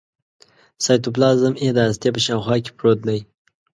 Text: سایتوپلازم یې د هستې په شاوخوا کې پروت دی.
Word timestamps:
سایتوپلازم 0.85 1.53
یې 1.63 1.69
د 1.75 1.79
هستې 1.87 2.09
په 2.15 2.19
شاوخوا 2.25 2.55
کې 2.63 2.71
پروت 2.77 2.99
دی. 3.07 3.19